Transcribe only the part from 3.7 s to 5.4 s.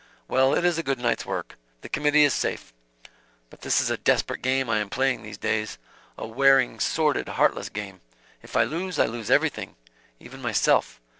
is a desperate game I am playing in these